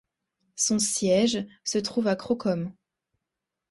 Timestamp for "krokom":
2.15-2.73